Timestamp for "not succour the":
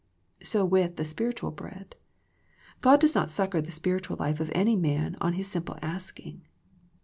3.13-3.69